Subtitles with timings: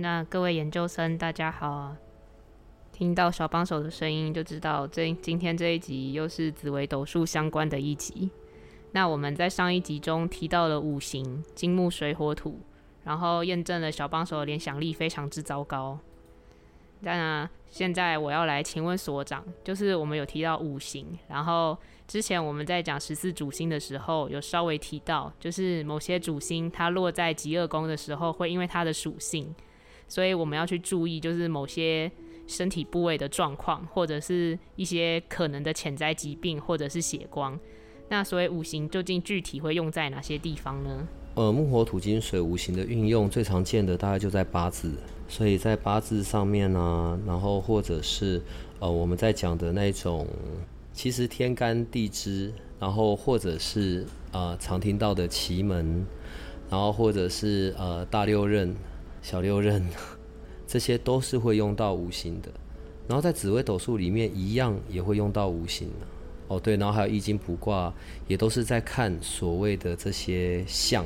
[0.00, 1.94] 那各位研究生，大家好！
[2.90, 8.30] 听到小帮手的声音，就知道这今天这一集又是紫微斗数相关的一集。
[8.92, 12.60] 那我们在上一集中提到了五行金木水火土，
[13.04, 15.98] 然后验证了小帮手的联想力非常之糟糕。
[17.00, 21.76] 那现在我要来请问所长，就是我们有提到五行，然后
[22.08, 29.54] 之前我们在讲十四主星的时候，有稍微提到，就是某些主星它落在极恶宫的时候，会因为它的属性。
[30.10, 32.10] 所以我们要去注意，就是某些
[32.48, 37.56] 身体部位的状况，或者是一些可能的潜在疾病，或者是血光。
[38.08, 41.06] 那所谓五行究竟具体会用在哪些地方呢？
[41.36, 44.92] 呃，木火土金水五行的运用最常见的大概就在八字，
[45.28, 48.42] 所以在八字上面呢，然后或者是
[48.80, 50.26] 呃我们在讲的那种，
[50.92, 56.04] 其实天干地支，然后或者是呃常听到的奇门，
[56.68, 58.74] 然后或者是呃大六壬。
[59.22, 59.82] 小六壬，
[60.66, 62.50] 这些都是会用到五行的。
[63.08, 66.06] 然后在紫微斗数里面，一样也会用到五行的。
[66.48, 67.92] 哦，对，然后还有易经卜卦，
[68.26, 71.04] 也都是在看所谓的这些象。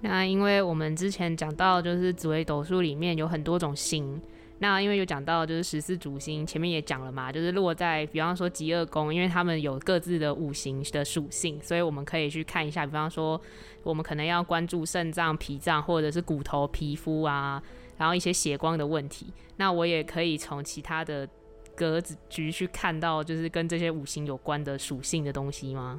[0.00, 4.20] 那因为我们之前讲到，就是紫微斗数里面有很多种星。
[4.62, 13.40] 那因为有讲到就是十四主星，前面也讲了嘛，就是落在比方说极恶宫，因为他们有各自的五行的属性，所以我们可以去看一下，比方说
[13.82, 17.62] 我们可能要关注肾脏、脾脏或者是骨头、皮肤啊，
[17.96, 19.32] 然后一些血光的问题。
[19.56, 21.26] 那我也可以从其他的
[21.74, 25.98] 格子局去看到，就是跟这些五行有关的属性的东西吗？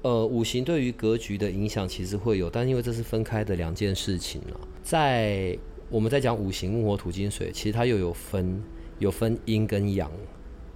[0.00, 5.58] 呃，五行对于格局的影响其实会有，但因为这是分开的两件事情了，在。
[5.90, 8.62] 我们在讲五行木火土金水，其实它又有分，
[8.98, 10.10] 有分阴跟阳，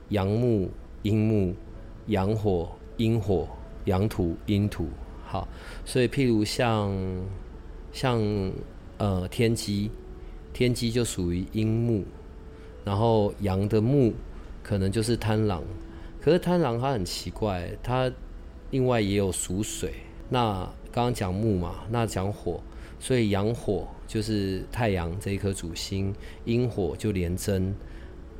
[0.09, 0.71] 阳木
[1.03, 1.55] 阴木，
[2.06, 3.47] 阳火阴火，
[3.84, 4.89] 阳土阴土。
[5.27, 5.47] 好，
[5.84, 6.97] 所以譬如像
[7.93, 8.21] 像
[8.97, 9.91] 呃天机，
[10.55, 12.05] 天机就属于阴木，
[12.83, 14.15] 然后阳的木
[14.62, 15.62] 可能就是贪狼，
[16.22, 18.11] 可是贪狼它很奇怪，它
[18.71, 19.93] 另外也有属水。
[20.31, 22.59] 那刚刚讲木嘛，那讲火。
[22.99, 26.15] 所以阳火就是太阳这一颗主星，
[26.45, 27.75] 阴火就连贞，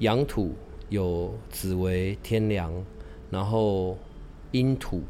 [0.01, 0.53] 阳土
[0.91, 2.71] 有紫微天梁，
[3.31, 3.97] 然后
[4.51, 5.01] 阴土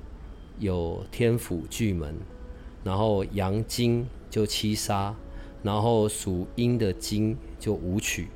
[0.61, 2.15] 有天府巨门，
[2.85, 5.13] 然后阳金就七杀，
[5.65, 8.29] 然后属阴的金就武曲，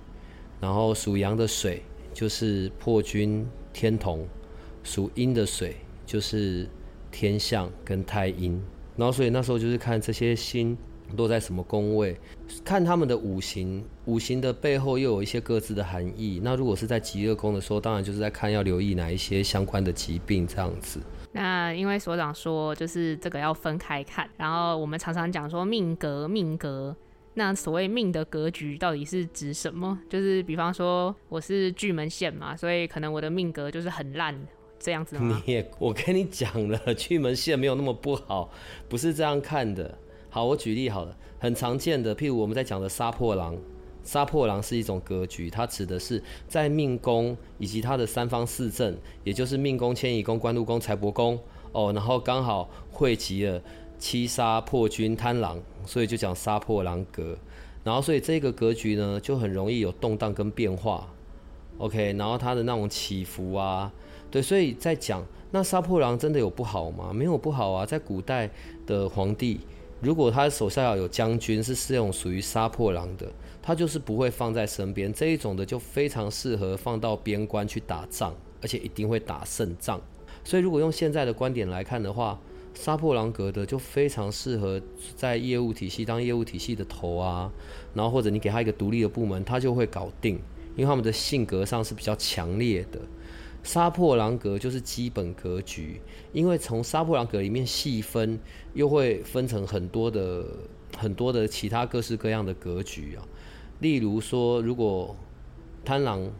[0.61, 1.81] 然后属阳的水
[2.13, 4.27] 就是破军天同，
[4.83, 6.69] 属阴的水就是
[7.13, 8.61] 天象跟太阴，
[8.97, 10.77] 然后所以那时候就是看这些星。
[11.17, 12.17] 落在什么宫位？
[12.65, 16.41] 看他们的五行，五行的背后又有一些各自的含义。
[16.43, 21.01] 那如果是在极恶宫的时候，当然就是在看要留意哪一些相关的疾病这样子。
[21.33, 24.29] 那因为所长说，就是这个要分开看。
[24.37, 26.97] 然后我们常常讲说命格，命格。
[27.35, 29.99] 那所谓命的格局到底是指什么？
[30.09, 34.35] 就是比方说我是巨门线嘛，所以可能我的命格就是很烂
[34.79, 35.43] 这样子吗？
[35.45, 38.51] 你也，我跟你讲了， 巨门线没有那么不好，
[38.89, 39.99] 不是这样看的。
[40.37, 43.57] 好，我举例好了，很常见的，譬如我们在讲的杀破狼，
[44.05, 51.39] 杀破狼是一种格局，它指的是在命宫以及它的三方四正，也就是命宫、迁移宫、官禄宫、财帛宫
[51.73, 53.63] 哦，然后刚好汇集了
[53.99, 57.35] 七杀破军贪狼，所以就讲杀破狼格。
[57.83, 61.09] 然后所以这个格局呢，就很容易有动荡跟变化。
[61.79, 63.91] OK，然后它的那种起伏啊，
[64.31, 67.11] 对，所以在讲那杀破狼真的有不好吗？
[67.11, 68.51] 没有不好啊，在古代
[68.87, 69.61] 的皇帝。
[70.01, 73.27] 如果他手下有将军，是这种属于杀破狼的，
[73.63, 75.13] 他就是不会放在身边。
[75.13, 80.01] 这一种的就非常适合放到边关去打仗，而且一定会打胜仗。
[80.45, 82.39] 所以如果用现在的观点来看的话，
[82.75, 84.81] 杀破狼格的就非常适合
[85.17, 87.51] 在业务体系当业务体系的头啊，
[87.95, 90.35] 然后或者你给他一个独立的部门，他就会搞定，
[90.77, 93.01] 因为他们的性格上是比较强烈的。
[93.67, 96.01] 杀破狼格就是基本格局，
[96.33, 98.39] 因为从杀破狼格里面细分，
[98.75, 100.47] 又会分成很多的
[100.97, 103.27] 很多的其他各式各样的格局啊。
[103.81, 105.17] 例如说，如果
[105.85, 106.31] 贪狼，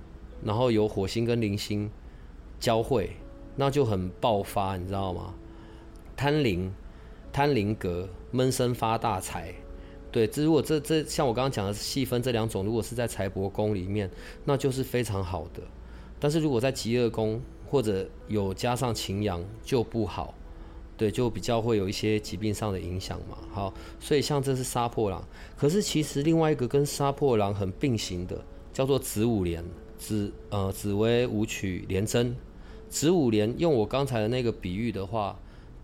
[0.45, 1.91] 然后有火星跟零星
[2.61, 3.17] 交汇，
[3.57, 5.35] 那就很爆发，你知道吗？
[6.17, 6.73] 贪灵，
[7.33, 9.53] 贪灵格闷声发大财。
[10.13, 14.09] 对，这如果这这像我刚刚讲的细分这两种，如果是在财帛宫里面，
[14.45, 15.61] 那就是非常好的。
[16.19, 20.35] 但是如果在极恶宫或者有加上擎羊就不好，
[20.97, 23.39] 对，就比较会有一些疾病上的影响嘛。
[23.53, 25.23] 好，所以像这是杀破狼，
[25.57, 28.43] 可是其实另外一个跟杀破狼很并行的，
[28.73, 29.65] 叫做子午连，
[29.99, 32.35] 紫呃紫薇武曲连贞，
[32.89, 35.39] 子午连用我刚才的那个比喻的话。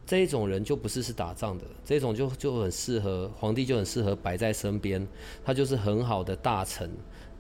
[0.05, 5.07] 这一种人就不是是打仗的，这种就就很适合皇帝，就很适合摆在身边，
[5.45, 6.91] 他就是很好的大臣，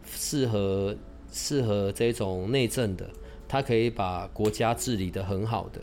[0.06, 0.96] 适合
[1.32, 3.11] 适合这种内政的，
[3.49, 5.81] 他可以把国家治理的很好的。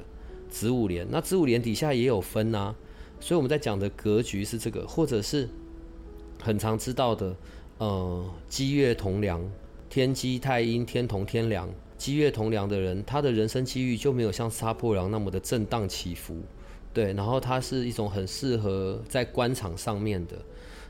[0.49, 2.73] 子午连，那子午连底下也有分啊，
[3.19, 5.49] 所以我们在讲的格局是这个，或者是
[6.41, 7.35] 很常知道的，
[7.79, 9.41] 呃，积月同梁，
[9.89, 16.37] 天机太阴，天同天梁，积月同梁的人，他的人生机遇就没有像杀破狼那么的震荡起伏。
[16.91, 20.35] 对，然后它是一种很适合在官场上面的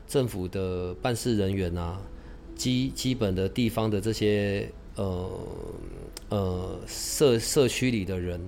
[0.08, 2.00] 政府的办事人员啊，
[2.60, 5.30] 基基本的地方的这些呃
[6.28, 8.38] 呃社社区里的人，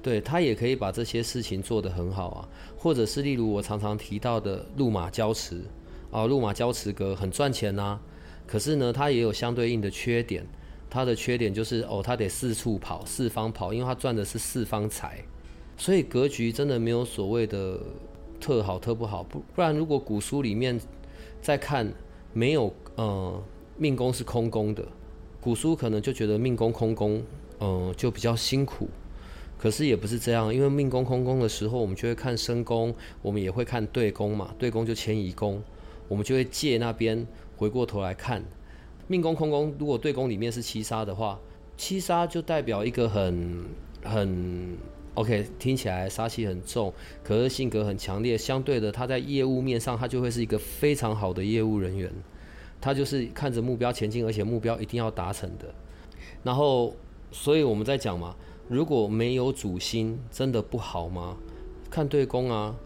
[0.00, 5.60] 对他也可以把这些事情做得很好啊，或者是例如我常常提到的路马交驰
[6.12, 7.98] 啊，路马交驰阁很赚钱呐，
[8.46, 10.46] 可是呢，它也有相对应的缺点，
[10.88, 15.18] 它的缺点就是哦，它得四处跑，四方跑，因为它赚的是四方财。
[15.76, 17.80] 所以格局真的没有所谓的
[18.40, 20.80] 特好特不好，不不然如果古书里面
[21.42, 21.92] 再看
[22.32, 23.42] 没有呃
[23.76, 24.84] 命宫是空宫的，
[25.40, 27.22] 古书可能就觉得命宫空宫
[27.60, 28.88] 嗯就比较辛苦，
[29.56, 32.92] 可是也不是这样，因为命宫空宫的时候，我们就会看身宫，
[33.22, 35.62] 我们也会看对宫嘛，对宫就迁移宫，
[36.08, 37.24] 我们就会借那边
[37.56, 38.42] 回过头来看
[39.06, 41.38] 命宫空宫，如果对宫里面是七杀的话，
[41.76, 43.64] 七杀就代表一个很
[44.02, 44.76] 很。
[45.14, 48.38] OK，听起来杀气很重，可是性格很强烈。
[48.38, 52.08] 相对的，他在业务面上，他就会是一个非常好的业务人员。
[52.80, 55.74] 他就是看着目标前进，而且目标一定要达成的。
[56.42, 56.94] 然后，
[57.30, 58.34] 所以我们在讲嘛，
[58.68, 61.36] 如果没有主星，真的不好吗？
[61.90, 62.76] 看对宫啊，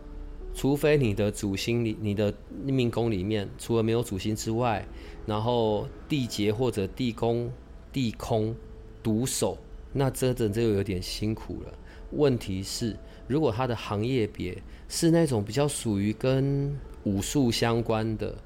[0.55, 2.33] 除非你的主星里，你的
[2.65, 4.87] 命宫里面除了没有主星之外，
[5.27, 7.51] 然后地劫或者地宫、
[7.93, 8.55] 地空
[9.03, 9.59] 独守，
[9.93, 11.73] 那这真就有点辛苦了。
[12.13, 12.97] 问题是，
[13.27, 14.57] 如果他的行业别
[14.89, 18.37] 是那种比较属于跟武术相关的，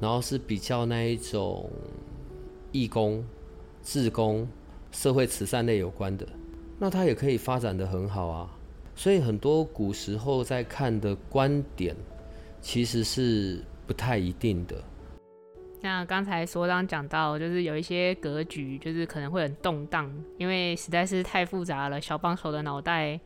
[0.00, 1.70] 然后是比较那一种
[2.72, 3.24] 义工、
[3.82, 4.46] 志工、
[4.92, 6.26] 社会慈善类有关的，
[6.78, 8.50] 那它也可以发展的很好啊。
[8.94, 11.94] 所以很多古时候在看的观点，
[12.60, 14.82] 其实是不太一定的。
[15.82, 23.20] 那刚才所长讲到，就是有一些格局，就是可能会很动荡，因为实在是太复杂了，小帮手的脑袋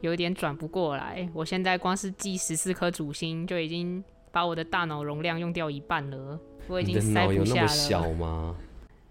[0.00, 1.28] 有点转不过来。
[1.32, 4.04] 我现在光是记十四颗主星，就已经
[4.34, 7.68] 把我的大脑容量用掉一半了，我已经塞不下了。
[7.68, 8.54] 小吗？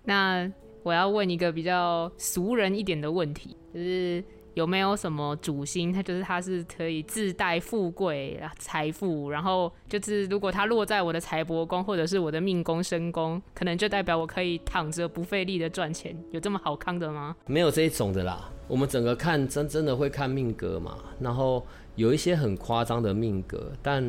[0.04, 0.52] 那
[0.84, 4.24] 我要问一个比较俗人一点的问题，就是。
[4.56, 5.92] 有没有什么主星？
[5.92, 17.36] 它就是它是可以自带富贵财富，然后就是如果它落在我的财帛宫或者是我的命宫身宫，可能就代表我可以躺着不费力的赚钱，有这么好康的吗？
[17.48, 18.48] 没有这一种的啦。
[18.68, 21.66] 我们整个看真真的会看命格嘛，然后
[21.96, 24.04] 有一些很夸张的命格，但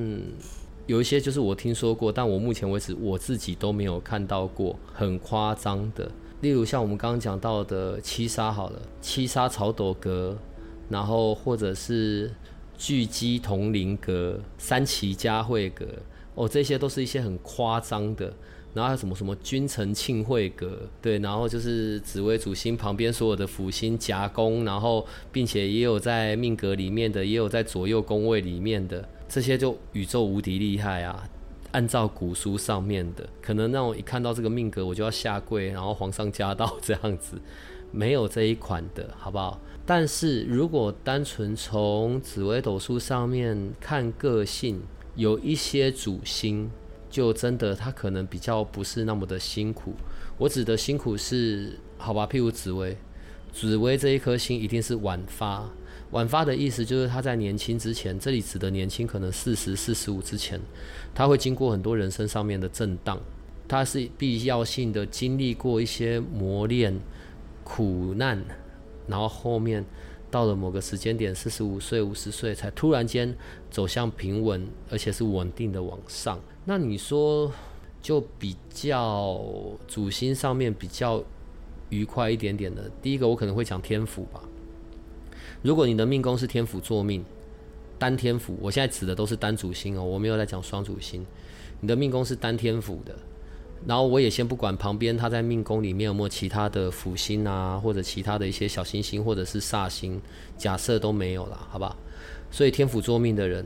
[0.86, 6.10] 有一些就是我听说过，但我目前为止我自己都没有看到过很夸张的。
[6.40, 10.36] 例如像我们刚刚讲到的七杀好了，七杀草斗格，
[10.88, 12.30] 然后或者是
[12.76, 15.86] 巨基同林格、三奇佳会格，
[16.34, 18.32] 哦，这些都是一些很夸张的。
[18.74, 31.28] 然后还有什么什么君臣庆会格，对，然后就是紫微主星旁边所有的辅星夹攻，然后并且也有在命格里面的，也有在左右宫位里面的，这些就宇宙无敌厉害啊！
[31.72, 37.36] 按照古书上面的，可能让我一看到这个命格，我就要下跪，然后皇上驾到这样子，
[37.90, 39.60] 没有这一款的，好不好？
[39.84, 44.80] 但是如果单纯从紫微斗数上面看个性，
[45.16, 46.70] 有一些主星，
[47.10, 49.94] 就真的他可能比较不是那么的辛苦。
[50.38, 52.24] 我指的辛苦是，好吧？
[52.24, 52.96] 譬如紫微，
[53.52, 55.68] 紫微这一颗星一定是晚发。
[56.14, 60.60] 晚发的意思就是他在年轻之前，这里指的年轻可能四十四十五之前，
[61.12, 63.20] 他会经过很多人生上面的震荡，
[63.66, 66.96] 他是必要性的经历过一些磨练、
[67.64, 68.40] 苦难，
[69.08, 69.84] 然后后面
[70.30, 73.36] 到了某个时间点，四十五岁、五十岁才突然间
[73.68, 76.40] 走向平稳，而且是稳定的往上。
[76.64, 77.52] 那你说
[78.00, 79.44] 就比较
[79.88, 81.20] 主星上面比较
[81.88, 84.40] 愉快一点点的，第一个我可能会讲天赋吧。
[85.64, 87.24] 如果你的命宫是天府坐命，
[87.98, 91.24] 单天府，我现在指的都是单主星哦，我没有在讲双主星。
[91.80, 93.16] 你的命宫是单天府的，
[93.86, 100.20] 然后我也先不管旁边他在命宫里面有没有其他的辅星啊，或者其他的一些小星星或者是煞星，
[100.58, 101.96] 假设都没有啦，好吧？
[102.50, 103.64] 所以天府作命的人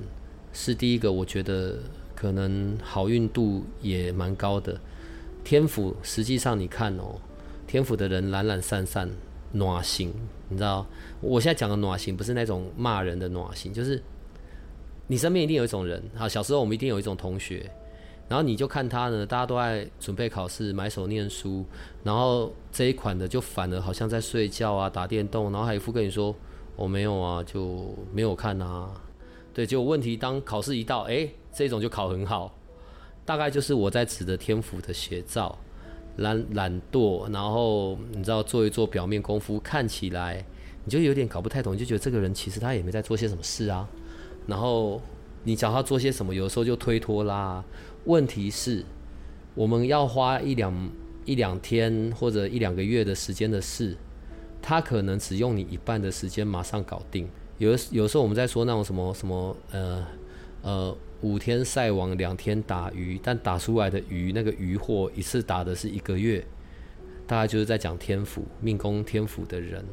[0.53, 1.81] 是第一个，我觉得
[2.15, 4.81] 可能好运度也蛮高的。
[5.43, 7.17] 天府实际上你看哦，
[7.67, 9.11] 天府的人懒懒散散。
[9.51, 10.13] 暖心，
[10.49, 10.87] 你知道？
[11.21, 14.03] 我现在讲的暖心不是那种骂人的暖心，就是
[15.07, 16.03] 你身边一定有一种人。
[16.15, 17.71] 好，小时候我们一定有一种同学，
[18.29, 21.65] 然后你就看他呢，大家都在准备考试、埋首念书，
[22.03, 26.35] 然后这一款的就反而好像在睡觉啊、打电动，然后还一副跟你说
[26.77, 28.91] 我没有啊，就没有看啊。
[29.53, 32.55] 对，结果问题当考试一到，哎，这种就考很好，
[33.25, 35.59] 大概就是我在指的天赋的写照。
[36.19, 40.45] 懒懒惰，然后你知道做一做表面功夫，看起来
[40.85, 43.89] 你就有点搞不太懂，就觉得这个人其实他也没在做些什么事啊。
[44.47, 45.01] 然后
[45.45, 47.65] 你找他做些什么，有时候就推脱啦。
[48.05, 48.85] 问题是，
[49.55, 50.91] 我们要花一两
[51.25, 53.97] 一两天或者一两个月的时间的事，
[54.61, 57.29] 他可能只用你一半的时间马上搞定。
[57.59, 60.07] 有有时候我们在说那种什么什么呃
[60.63, 60.97] 呃。
[61.21, 66.45] 五天晒网，两天打鱼，但打出来的鱼，那个渔获一次打的是一个月，
[67.27, 69.85] 大概就是在讲天府命宫天府的人。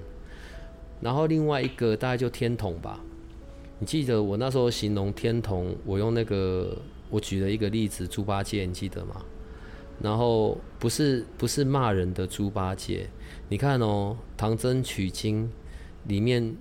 [1.01, 3.01] 然后另外一个大概就天同吧，
[3.79, 6.77] 你记得我那时候形容天同，我用那个
[7.09, 9.25] 我举了一个例子猪八戒，你记得吗？
[10.01, 13.09] 然后不是不是骂人的猪八戒，
[13.49, 15.49] 你看哦，唐僧取经
[16.03, 16.55] 里面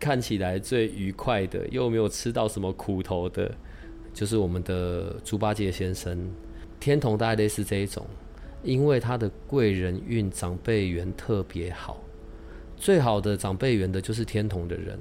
[0.00, 3.54] 看起来最愉快的，又没有吃到什么苦头的。
[4.18, 6.28] 就是我们的猪八戒先生，
[6.80, 8.04] 天同大概类似这一种，
[8.64, 12.02] 因为他的贵人运长辈缘特别好，
[12.76, 14.98] 最好的长辈缘的就是天同的人，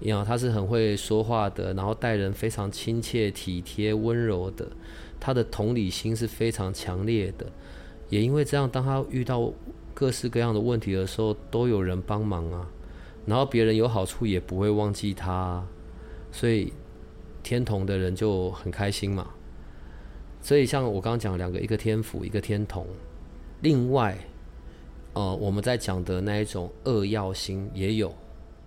[0.00, 4.66] 你看他是很会说话的，然后待人非常亲切体贴温柔的，
[5.20, 7.46] 他的同理心是非常强烈的，
[8.08, 9.52] 也因为这样，当他遇到
[9.94, 12.68] 各式各样的问题的时候，都有人帮忙啊，
[13.26, 15.64] 然后别人有好处也不会忘记他，
[16.32, 16.72] 所以。
[17.46, 19.28] 天同的人就很开心嘛，
[20.42, 22.84] 所以像我刚刚讲两个，一个天府，一个天同。
[23.60, 24.18] 另外，
[25.12, 28.12] 呃，我们在讲的那一种恶曜星也有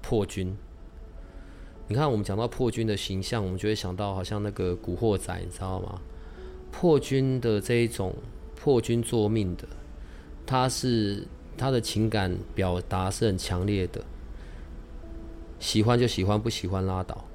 [0.01, 0.55] 破军。
[1.89, 5.99] 你看，我们讲到破军的形象，我们就会想到好像那个古惑仔，你知道吗？
[6.71, 8.15] 破军的这一种
[8.55, 9.67] 破军作命的，
[10.45, 14.01] 他是他的情感表达是很强烈的，
[15.59, 17.25] 喜欢就喜欢，不喜欢拉倒。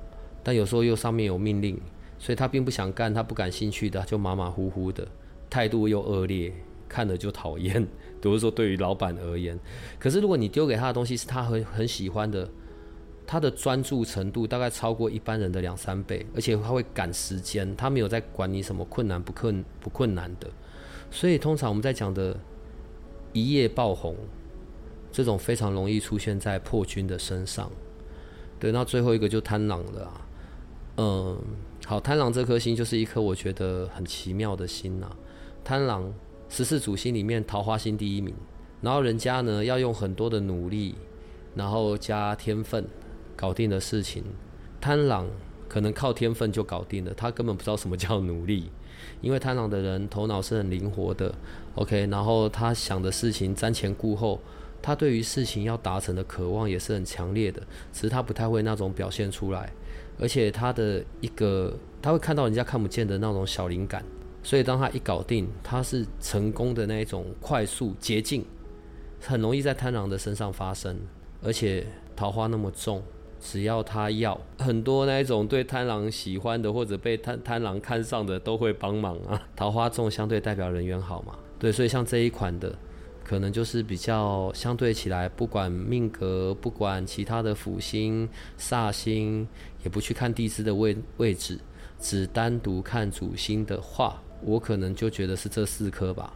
[0.45, 1.81] 但有时候又上面有命令，
[2.19, 5.09] 所以他并不想干，他不感兴趣的就马马虎虎的，
[5.51, 6.53] 态度又恶劣，
[6.89, 7.83] 看了就讨厌。
[8.21, 9.59] 比如说对于老板而言，
[9.99, 12.49] 可是如果你丢给他的东西是他很很喜欢的，
[13.27, 20.49] 他的专注程度大概超过一般人的两三倍，而且他会赶时间，他没有在管你什么困难不困不困难的。
[21.11, 22.39] 所以通常我们在讲的
[23.33, 24.17] 一夜爆红，
[25.13, 27.71] 这种非常容易出现在破军的身上。
[28.59, 30.24] 对，那最后一个就贪狼了啊。
[30.97, 31.37] 嗯，
[31.87, 35.11] 好，贪狼这颗星就是一颗我觉得很奇妙的心呐。
[35.65, 36.13] 贪狼
[36.49, 38.33] 十四主星里面桃花星第一名，
[38.81, 40.95] 然后人家呢要用很多的努力，
[41.55, 42.87] 然后加天分
[43.35, 44.23] 搞定的事情，
[44.81, 45.27] 贪狼
[45.69, 48.71] 可能靠天分就搞定了，他根本不知道什么叫努力，
[49.21, 51.35] 因为贪狼的人头脑是很灵活的
[51.75, 54.39] ，OK，然后他想的事情瞻前顾后，
[54.81, 57.61] 他对于事情要达成的渴望也是很强烈的，
[57.93, 59.73] 只是他不太会那种表现出来。
[60.19, 64.05] 而且他的一个，他会看到人家看不见的那种小灵感，
[64.43, 68.45] 所以当他一搞定，他是成功的那一种快速捷径，
[69.21, 70.97] 很容易在贪狼的身上发生。
[71.43, 73.03] 而且桃花那么重，
[73.41, 79.43] 只要他要，很多那一种对贪狼喜欢的或者被贪贪狼看上的都会帮忙啊。
[79.55, 82.75] 桃花重相对代表人缘好嘛，对，所以像这一款的。
[83.25, 88.29] 可能就是比较相对起来，不管命格，不管其他的辅星、
[88.59, 89.49] 煞星，
[89.83, 91.59] 也不去看地支的位位置，
[91.99, 96.35] 只单独看主星的话，我可能就觉得是这四颗吧。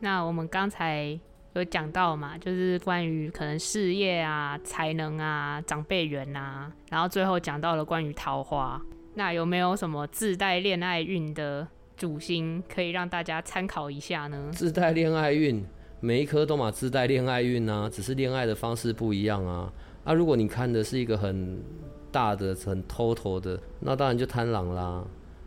[0.00, 1.20] 那我们刚才
[1.52, 8.80] 有讲到嘛，就是关于可能事业啊、才能啊、长辈缘啊，然后最后讲到了关于桃花，
[9.12, 11.68] 那有没有什么自带恋爱运的？
[12.00, 14.48] 主星可以让大家参考一下呢。
[14.54, 15.62] 自带恋爱运，
[16.00, 19.70] 每一颗都嘛自带恋爱运啊，只是恋爱的方式不一样啊。
[20.04, 21.62] 啊，如果你看的是一个很
[22.10, 25.04] 大的、很 total 的，那当然就贪狼啦，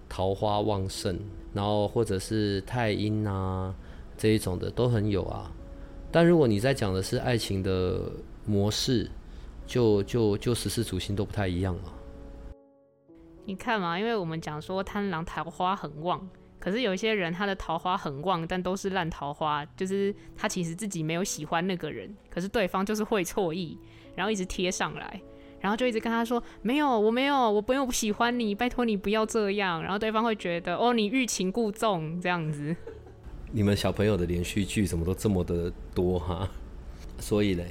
[0.08, 1.20] 桃花旺盛，
[1.56, 3.74] 然后或者是太阴啊
[4.16, 5.52] 这一种的都很有啊。
[6.12, 8.00] 但如果你在讲的是爱情的
[8.46, 9.10] 模式，
[9.66, 11.90] 就就就十四主星都不太一样啊。
[13.46, 16.30] 你看嘛，因为我们讲说贪狼桃花很旺，
[16.64, 23.78] 可是有一些人他的桃花很旺，但都是烂桃花，就是他其实自己没有喜欢那个人，可是对方就是会错意，
[24.16, 25.22] 然后一直贴上来，
[25.60, 32.74] 然后就一直跟他说没有，我没有，我不用不喜欢你，拜托你不要这样，然后对方会觉得哦，你欲擒故纵这样子。
[33.52, 36.50] 你们小朋友的连续剧怎么都这么的多哈？
[37.20, 37.68] 所以嘞，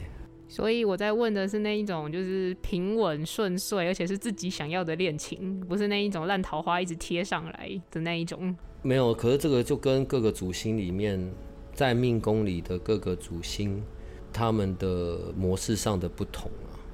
[0.53, 8.55] 所以我在问的是那一种就是平稳顺遂，而且是自己想要的恋情，不是那一种烂桃花一直贴上来的那一种。
[8.83, 11.33] 没有，可是这个就跟各个主星里面，
[11.73, 13.83] 在命宫里的各个主星，
[14.31, 16.51] 他们的模式上的不同。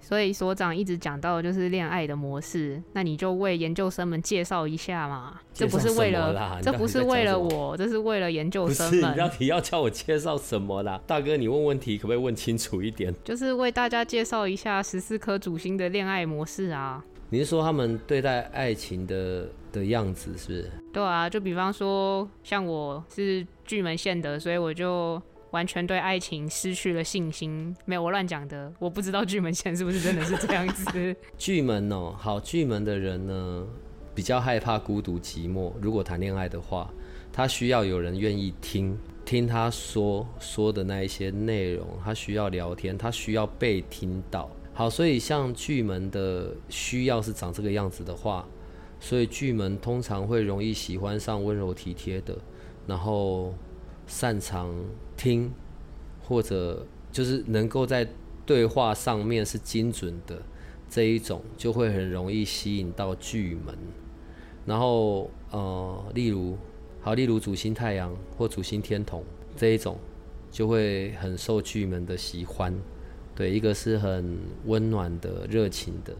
[0.09, 5.39] 所以所长一直讲到的就是恋爱的模式，那你就为研究生们介绍一下嘛。
[5.53, 9.13] 这不是为了，这不是为了我，这是为了研究生们。
[9.13, 10.99] 你到底要叫我介绍什么啦？
[11.07, 13.15] 大哥，你问问题可不可以问清楚一点？
[13.23, 17.05] 就是为大家介绍一下十四颗主星的恋爱模式啊。
[17.29, 20.71] 你是说他们对待爱情的的样子是不是？
[20.91, 25.21] 对啊，就比方说像我是巨门线的，所以我就。
[25.51, 31.17] 完全对爱情失去了信心，没有我乱讲的，我不知道巨门线是不是真的是这样子。
[31.39, 33.67] 巨门哦，好，巨门的人呢，
[34.15, 35.73] 比较害怕孤独寂寞。
[35.81, 36.91] 如果谈恋爱的话，
[37.33, 44.51] 他需要有人愿意听听他说说的那一些内容，他需要聊天，他需要被听到。
[44.75, 48.47] 好，所以像巨门的需要是长这个样子的话，
[49.01, 52.37] 所以巨门通常会容易喜欢上温柔体贴的，
[52.87, 53.55] 然后
[54.09, 54.75] 擅长。
[55.21, 55.53] 听，
[56.23, 58.07] 或者就是能够在
[58.47, 60.41] 对话上面是精准的
[60.89, 63.77] 这一种，就会很容易吸引到巨门。
[64.65, 66.57] 然后呃，例如
[67.01, 69.25] 好，例如主星太阳或主星天同
[69.57, 69.99] 这一种，
[70.53, 72.73] 就会很受巨门的喜欢。
[73.35, 76.15] 对，一个是很温暖的、热情的，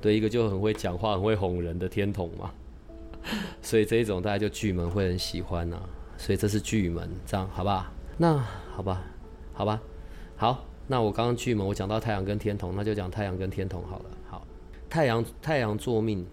[0.00, 2.50] 对，一个就很会讲话、很会哄人的天同嘛。
[3.60, 5.78] 所以这一种大家就巨门会很喜欢呐。
[6.18, 7.86] 所以这是巨门，这样好不好？
[8.18, 8.36] 那
[8.74, 9.02] 好吧，
[9.54, 9.80] 好吧，
[10.36, 14.04] 好，那我刚刚巨门，我讲到太阳跟天同，那就讲太阳跟天同好了。
[14.28, 14.44] 好，
[14.90, 16.26] 太阳太阳作命，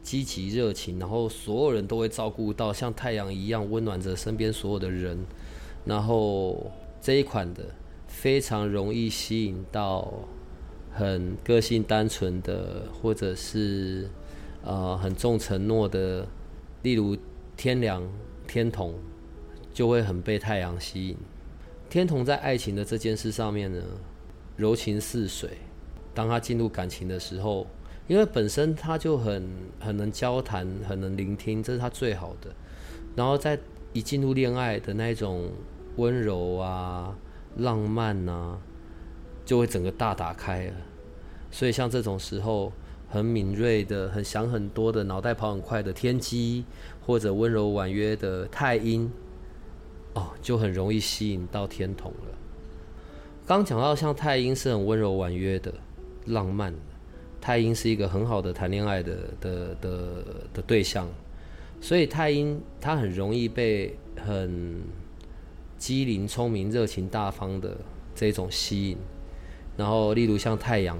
[0.00, 5.18] 积极热情，然后所有人都会照顾到像太阳一样温暖着身边所有的人，
[5.84, 7.64] 然后这一款的
[8.06, 10.12] 非常容易吸引到
[10.92, 14.08] 很个性单纯的，或者是
[14.62, 16.24] 呃很重承诺的，
[16.82, 17.16] 例如
[17.56, 18.08] 天梁
[18.46, 18.94] 天同。
[19.78, 21.16] 就会很被太阳吸引。
[21.88, 23.80] 天同在爱情的这件事上面呢，
[24.56, 25.50] 柔情似水。
[26.12, 27.64] 当他进入感情的时候，
[28.08, 32.52] 因为本身他就很很能交谈，很能聆听，这是他最好的。
[33.14, 33.56] 然后在
[33.92, 35.48] 一进入恋爱的那种
[35.94, 37.16] 温柔啊、
[37.58, 38.58] 浪漫啊，
[39.44, 40.72] 就会整个大打开了。
[41.52, 42.72] 所以像这种时候，
[43.08, 46.64] 很敏锐的、很想很多的、脑袋跑很快的天机，
[47.06, 49.08] 或者温柔婉约的太阴。
[50.14, 52.34] 哦，就很容易吸引到天同了。
[53.46, 55.72] 刚讲到像太阴是很温柔婉约的、
[56.26, 56.78] 浪漫的，
[57.40, 61.08] 太阴是一个很好的谈恋爱的的的的对象，
[61.80, 64.82] 所以太阴他很容易被很
[65.78, 67.76] 机灵、聪明、热情、大方的
[68.14, 68.98] 这种吸引。
[69.76, 70.98] 然后，例如像太阳，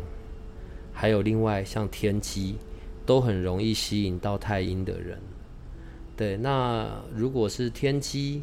[0.93, 2.57] 还有另外像天机，
[3.05, 5.19] 都很容易吸引到太阴的人。
[6.17, 8.43] 对，那如果是天机。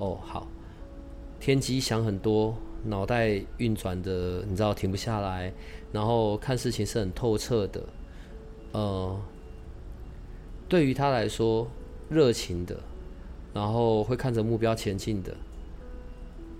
[0.00, 0.48] 哦，好，
[1.38, 5.52] 天机想很多，脑袋运转的，你知道停不下来，
[5.92, 7.84] 然后看事情是很透彻的，
[8.72, 9.20] 呃，
[10.70, 11.68] 对于他来说，
[12.08, 12.80] 热情的，
[13.52, 15.36] 然后会看着目标前进的，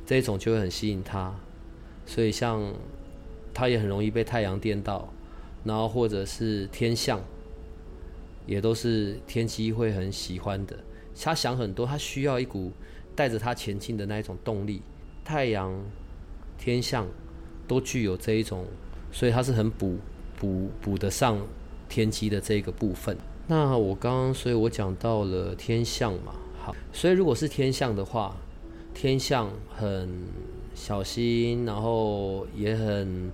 [0.05, 1.35] 这种就会很吸引他，
[2.05, 2.61] 所以像
[3.55, 5.09] 他也很容易被太阳电到，
[5.65, 7.19] 然后或者是天象，
[8.45, 10.77] 也都是天机会很喜欢的，
[11.19, 12.71] 他想很多，他需要一股。
[13.21, 14.81] 带着他前进的那一种动力，
[15.23, 15.79] 太阳、
[16.57, 17.07] 天象
[17.69, 18.65] 都具有这一种，
[19.13, 19.99] 所以它是很补
[20.39, 21.37] 补补得上
[21.87, 23.15] 天机的这个部分。
[23.47, 26.33] 那我刚刚，所以我讲到了天象嘛，
[26.65, 28.35] 好，所以如果是天象的话，
[28.95, 30.09] 天象很
[30.75, 33.31] 小心，然后也很，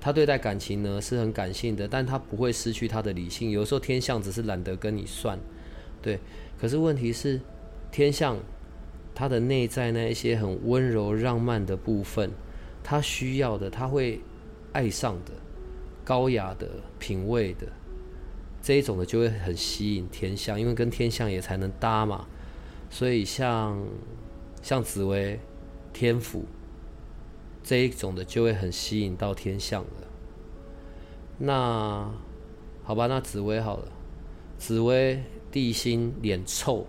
[0.00, 3.50] 他对待感情呢是很感性的，但他不会失去他的理性。
[3.50, 5.38] 有时候天象只是懒得跟你算，
[6.00, 6.18] 对，
[6.58, 7.38] 可是问题是
[7.92, 8.38] 天象。
[9.16, 12.30] 他的内在那一些很温柔、浪漫的部分，
[12.84, 14.20] 他需要的，他会
[14.72, 15.32] 爱上的，
[16.04, 17.66] 高雅的、品味的
[18.60, 22.26] 这一种的，就会很吸引天象，因为跟天象也才能搭嘛。
[22.90, 23.82] 所以像
[24.60, 25.40] 像紫薇、
[25.94, 26.44] 天府
[27.62, 30.06] 这一种的，就会很吸引到天象了。
[31.38, 32.12] 那
[32.84, 33.88] 好吧，那紫薇好了，
[34.58, 36.86] 紫薇地心脸臭，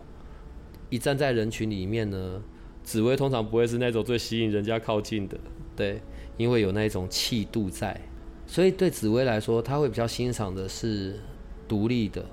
[0.90, 2.42] 一站在人群里面呢，
[2.84, 5.38] 紫薇通常不会是那种最吸引人家靠近的，
[5.76, 6.02] 对，
[6.38, 8.00] 因为有那种气度在，
[8.46, 11.20] 所以对紫薇来说，他会比较欣赏的是
[11.68, 12.26] 独立的、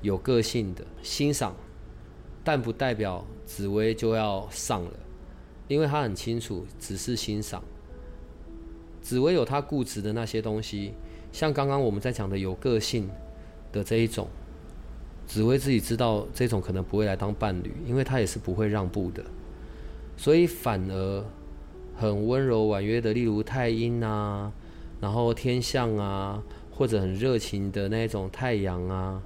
[0.00, 1.56] 有个性的欣赏，
[2.44, 4.92] 但不代表紫薇就要上了，
[5.66, 7.62] 因为他很清楚，只是欣赏。
[9.00, 10.92] 紫薇有他固执的那些东西，
[11.32, 13.10] 像刚刚我们在讲的有个性
[13.72, 14.28] 的这一种。
[15.28, 19.22] 紫薇自己知道这种可能不会来当伴侣，因为他也是不会让步的，
[20.16, 21.24] 所以反而
[21.94, 24.50] 很温柔婉约的，例如太阴啊，
[25.02, 29.22] 然后天象啊，或者很热情的那种太阳啊，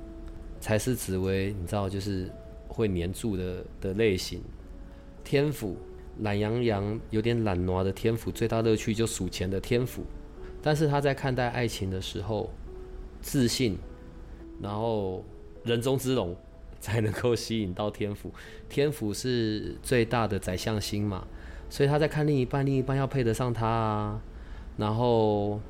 [0.58, 2.28] 才是紫薇你知道就是
[2.66, 4.42] 会黏住的的类型。
[5.22, 5.76] 天府
[6.18, 10.02] 懒洋洋、有点懒惰的天府，最大乐趣就数钱的天府，
[10.60, 12.50] 但是他在看待爱情的时候，
[13.20, 13.78] 自信，
[14.60, 15.24] 然后。
[15.64, 16.36] 人中之龙
[16.80, 18.32] 才能够吸引到天府，
[18.68, 21.26] 天府是最大的宰相星嘛，
[21.70, 24.22] 所以他在看另一半，另一半要配得上他啊。
[24.76, 25.60] 然后，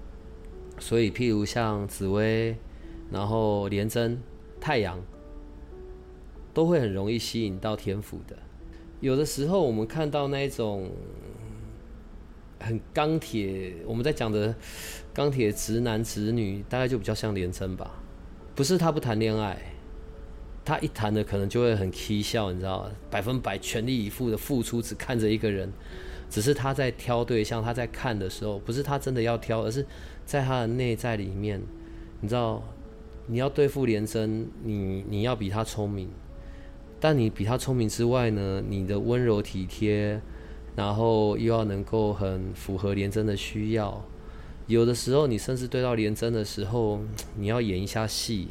[0.79, 2.57] 所以譬如像紫薇，
[3.11, 4.19] 然后廉贞、
[4.61, 4.99] 太阳，
[6.55, 8.37] 都会很容易吸引到天府的。
[9.01, 10.89] 有的时候我们看到那种
[12.61, 14.55] 很钢铁，我们在讲的
[15.13, 17.91] 钢铁直男直女，大概就比较像廉贞吧。
[18.55, 19.61] 不是他不谈恋爱。
[20.65, 22.91] 他一谈的可能就会很蹊笑，你知道吗？
[23.11, 25.73] 百分百全力以赴的付出，只看着一个人，
[26.31, 29.85] 只是他在挑对象，他在看的时候，不是他真的要挑，而是
[30.25, 31.61] 在他的内在里面，
[32.21, 32.63] 你知道，
[33.27, 36.09] 你要对付连真，你你要比他聪明，
[37.01, 40.21] 但你比他聪明之外呢，你的温柔体贴，
[40.77, 44.05] 然后又要能够很符合连真的需要，
[44.69, 47.01] 有的时候你甚至对到连真的时候，
[47.37, 48.49] 你要演一下戏。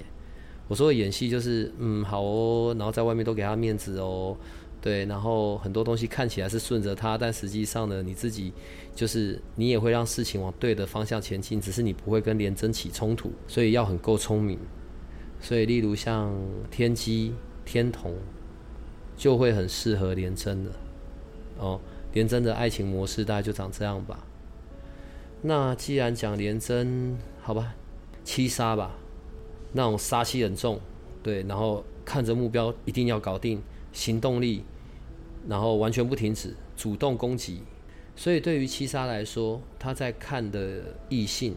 [0.71, 4.37] 我说的演戏就是，嗯，好哦，然后在外面都给他面子哦，
[4.79, 8.53] 对，然后很多东西看起来是顺着他，但实际上呢，你自己
[8.95, 14.57] 就是你也会让事情往对的方向前进，只是你不会跟廉贞起冲突，所以要很够聪明。
[15.41, 16.33] 所以，例如像
[16.71, 17.33] 天机、
[17.65, 18.15] 天同，
[19.17, 20.71] 就会很适合廉贞的
[21.57, 21.81] 哦。
[22.13, 24.25] 廉贞的爱情模式大概就长这样吧。
[25.41, 27.75] 那既然讲廉贞，好吧，
[28.23, 28.95] 七杀吧。
[29.73, 30.79] 那种杀气很重，
[31.23, 33.61] 对，然后看着目标一定要搞定，
[33.93, 34.63] 行动力，
[35.47, 37.61] 然后完全不停止，主动攻击。
[38.15, 41.55] 所以对于七杀来说，他在看的异性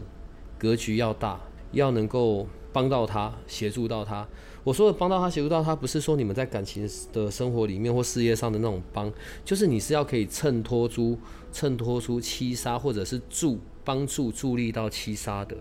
[0.57, 1.41] 格局要大，
[1.73, 4.25] 要能够帮到他，协助到他。
[4.63, 9.11] 我说的帮到他，协助到他，不是说你们在感情的生活里面或事业上的那种帮，
[9.43, 11.19] 就是你是要可以衬托出、
[11.51, 15.57] 衬托出七杀，或者是助帮助助力到七杀的，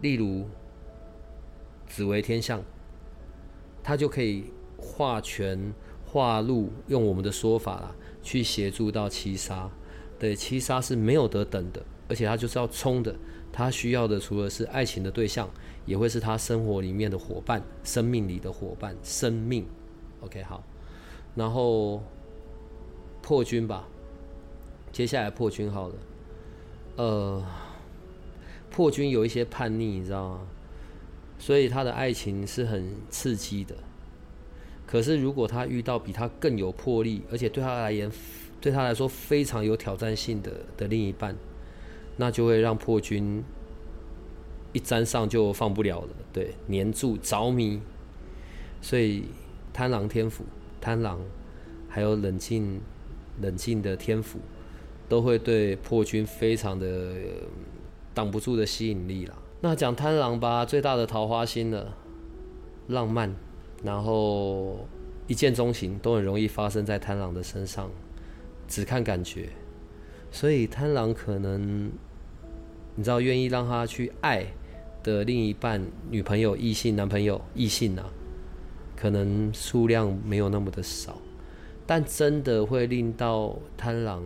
[0.00, 0.46] 例如。
[1.88, 2.62] 紫为天象，
[3.82, 5.72] 他就可以化权
[6.06, 9.70] 化禄，用我们的说法啦，去协助到七杀。
[10.18, 13.14] 对，七杀是没有得等的，而且他就是要冲的。
[13.50, 15.48] 他需要的除了是爱情的对象，
[15.86, 19.66] 也会是他生活里面的伙伴，生命里的伙伴，生命。
[20.20, 20.62] OK，好。
[21.34, 22.02] 然后
[23.22, 23.88] 破军吧，
[24.92, 25.94] 接下来破军好了。
[26.96, 27.44] 呃，
[28.70, 30.40] 破军有一些叛逆，你知道吗？
[31.38, 33.74] 所以他的爱情是很刺激的，
[34.86, 38.10] 可是如果他遇到比他更有魄力，而且对他而言，
[38.60, 41.36] 对他来说非常有挑战性的的另一半，
[42.16, 43.42] 那就会让破军
[44.72, 47.80] 一沾上就放不了了，对，黏住着迷。
[48.82, 49.24] 所以
[49.72, 50.44] 贪狼天府、
[50.80, 51.20] 贪狼，
[51.88, 52.80] 还有冷静
[53.40, 54.40] 冷静的天府，
[55.08, 57.14] 都会对破军非常的
[58.12, 59.34] 挡不住的吸引力了。
[59.60, 61.96] 那讲贪狼吧，最大的桃花心了，
[62.86, 63.34] 浪漫，
[63.82, 64.86] 然后
[65.26, 67.90] 一见钟情都很容易发生在贪狼的身上，
[68.68, 69.48] 只看感觉，
[70.30, 71.90] 所以贪狼可能，
[72.94, 74.46] 你知道，愿意让他去爱
[75.02, 78.08] 的另一半、女朋友、异性、男朋友、异性啊，
[78.94, 81.20] 可能数量没有那么的少，
[81.84, 84.22] 但真的会令到贪狼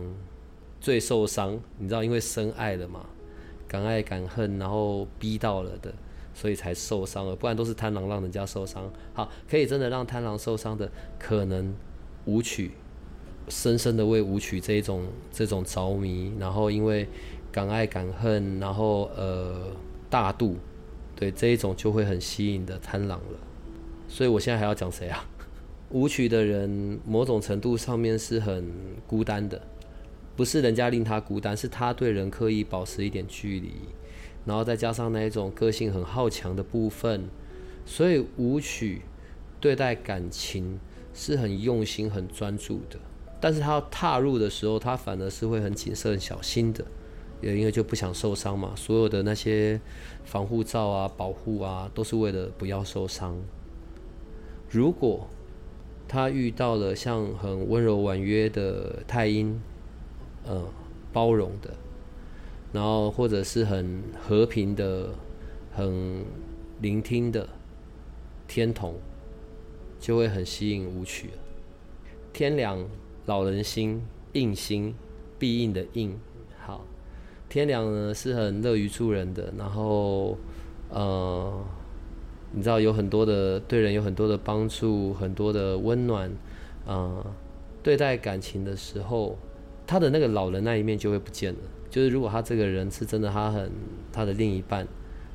[0.79, 3.07] 最受伤，你知道，因为深爱了嘛。
[3.73, 5.91] 敢爱敢恨，然后逼到了的，
[6.31, 7.35] 所以才受伤了。
[7.35, 8.87] 不然都是贪狼让人家受伤。
[9.15, 11.73] 好，可以真的让贪狼受伤的，可能
[12.25, 12.73] 舞曲，
[13.49, 17.07] 深深的为舞曲这一种这种着迷，然后因为
[17.51, 19.71] 敢爱敢恨，然后呃
[20.07, 20.57] 大度，
[21.15, 23.39] 对这一种就会很吸引的贪狼了。
[24.07, 25.25] 所以我现在还要讲谁啊？
[25.89, 28.71] 舞曲的人某种程度上面是很
[29.07, 29.59] 孤单的。
[30.35, 33.71] 不是人家令他孤单，是他对人刻意保持一点距离，
[34.45, 37.29] 然后再加上那一种个性很好强的部分，
[37.85, 39.01] 所以舞曲
[39.61, 40.79] 对待感情
[41.13, 42.97] 是很用心、很专注的。
[43.39, 46.83] 但是他踏入的时候，他反而是会很谨慎、小心的，
[47.41, 48.73] 也因为就不想受伤嘛。
[48.75, 49.79] 所有的那些
[50.23, 53.37] 防护罩啊、保护啊，都是为了不要受伤。
[54.69, 55.27] 如果
[56.07, 59.61] 他遇到了像很温柔婉约的太阴，
[60.45, 60.63] 呃，
[61.11, 61.73] 包容的，
[62.71, 65.09] 然后或者是很和平的、
[65.73, 66.23] 很
[66.81, 67.47] 聆听的
[68.47, 68.95] 天童，
[69.99, 71.29] 就会很吸引舞曲。
[72.31, 72.85] 天良。
[73.25, 74.01] 老人心，
[74.33, 74.93] 硬心，
[75.39, 76.19] 必应的应。
[76.59, 76.83] 好，
[77.47, 80.37] 天良呢是很乐于助人的，然后
[80.89, 81.63] 呃，
[82.51, 86.29] 你知道有很多的对人有很多的帮助，很多的温暖。
[86.85, 87.25] 呃，
[87.81, 89.37] 对待感情的时候，
[89.85, 91.59] 他的那个老人那一面就会不见了。
[91.89, 93.71] 就是如果他这个人是真的，他很
[94.11, 94.87] 他的另一半，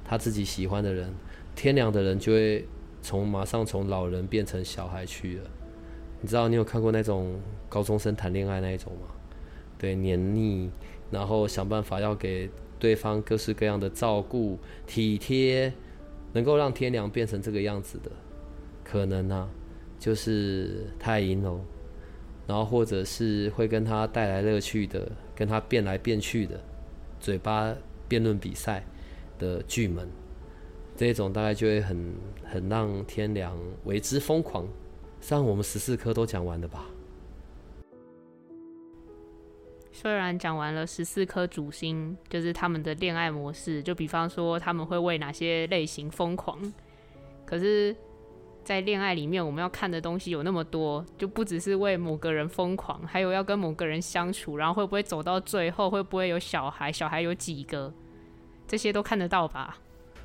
[0.05, 1.13] 他自己喜欢的人，
[1.55, 2.67] 天良的人就会
[3.01, 5.45] 从马上从老人变成小孩去了。
[6.21, 9.07] 你知道你有看过那种高中生谈恋爱那一种吗？
[9.79, 10.69] 对，黏腻，
[11.13, 15.73] 然后想办法要给对方各式各样的照顾、体贴，
[16.33, 18.11] 能够让天良变成这个样子的，
[18.83, 19.49] 可能呢，
[20.01, 21.61] 就是太阴哦。
[22.49, 25.07] 然后或者是会跟他带来乐趣的，
[25.37, 26.59] 跟他变来变去的，
[27.21, 27.77] 嘴巴
[28.09, 28.83] 辩论比赛
[29.39, 30.09] 的巨们，
[30.97, 34.67] 这种大概就会很很让天良为之疯狂。
[35.21, 36.87] 上我们十四颗都讲完了吧？
[39.93, 46.73] 虽然讲完了十四颗主星，就是他们的恋爱模式，就比方说他们会为哪些类型疯狂，
[47.45, 47.95] 可是，
[48.69, 57.91] 在恋爱里面，我们要看的东西有那么多，就不只是为某个人疯狂，还有要跟某个人相处，然后会不会走到最后，会不会有小孩，小孩有几个，
[58.67, 59.79] 这些都看得到吧？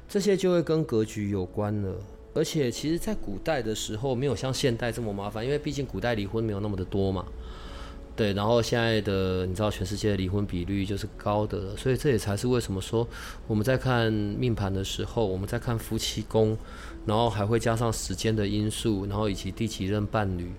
[0.10, 1.96] 这些就会跟格局有关了。
[2.34, 7.26] 而且，其实，在古代的时候，没有像现代这么麻烦，因为毕竟古代离婚没有那么的多嘛。
[8.16, 13.08] 对，然后现在的你知道，全世界的离婚比率就是高的了，所以这也才是为什么说
[13.48, 16.56] 我们在看命盘的时候，我们在看夫妻宫，
[17.06, 20.52] 然后还会加上时间的因素，然后以及第几任伴侣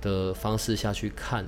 [0.00, 1.44] 的方式下去看。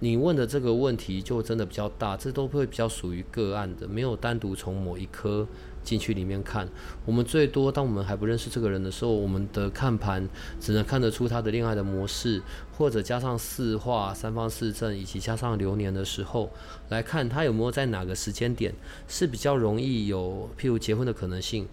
[0.00, 5.46] 你问的这个问题就真的比较大，这都会比较属于个案的，没有单独从某一颗。
[5.84, 6.66] 进去里面看，
[7.04, 10.26] 我们最多当我们还不认识这个人的时候，我们的看盘
[10.58, 12.40] 只能看得出他的恋爱的模式，
[12.72, 16.50] 或者加上四化、三方四正，以及加上流年的时候
[16.88, 18.74] 来看他有没有在哪个时间点
[19.06, 21.68] 是比较容易有譬如结婚的可能性，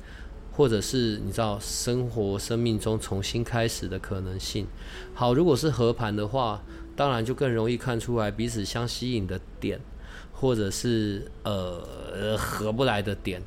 [0.52, 4.68] 或者是你知道生活生命中重新开始的可能性。
[5.14, 6.62] 好，如果是合盘的话，
[6.96, 9.80] 当然就更容易看出来彼此相吸引的点，
[10.34, 13.42] 或者是呃合不来的点。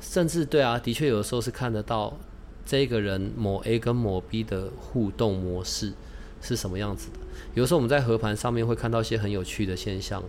[0.00, 2.16] 甚至对啊，的确有的时候是看得到
[2.64, 5.92] 这个人某 A 跟某 B 的互动模式
[6.40, 7.18] 是什么样子的。
[7.54, 10.22] 有时候我们在合盘上面会看到一些很有趣的现象。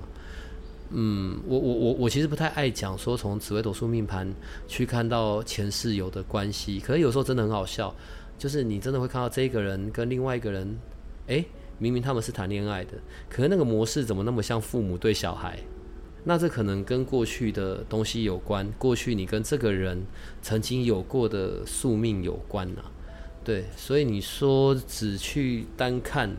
[0.90, 4.32] 嗯，我我我我其实不太爱讲说从紫微斗数命盘
[4.68, 7.94] 去看到前世有的关系，可是有时候真的很好笑，
[8.38, 10.78] 就是你真的会看到这个人跟另外一个人，
[11.28, 11.46] 诶，
[11.80, 12.92] 明明他们是谈恋爱的，
[13.30, 15.60] 可是那个模式怎么那么像父母对小孩？
[16.28, 20.04] 那这可能跟过去的东西有关，过去你跟这个人
[20.42, 22.82] 曾经有过的宿命有关呐，
[23.44, 26.36] 对，所以你说只去单看，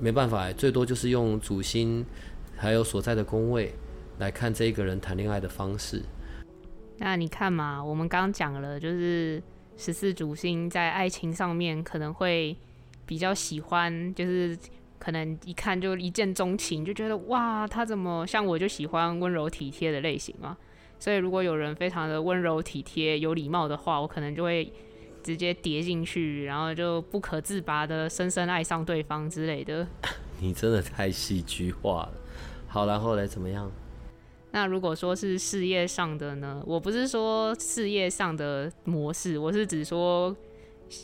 [0.00, 2.04] 没办法，最多就是用主星
[2.58, 3.72] 还有所在的宫位
[4.18, 6.02] 来看这一个人谈恋爱的方式。
[6.98, 9.42] 那你看嘛，我们刚刚讲了，就是
[9.76, 12.56] 十四主星在爱情上面可能会
[13.06, 14.58] 比较喜欢，就是。
[15.00, 20.56] 可能一看就一见钟情，就觉得哇，他怎么像我就喜欢温柔体贴的类型嘛。
[20.98, 24.70] 所以如果有人非常的温柔体贴、有礼貌的话，我可能就会
[25.22, 29.86] 直接叠进去，然后就不可自拔的深深爱上对方之类的。
[30.42, 32.12] 你真的太戏剧化了。
[32.78, 33.68] 好，然后来怎么样？
[34.52, 36.62] 那如果说是事业上的呢？
[36.64, 40.36] 我不是说事业上的模式，我是指说。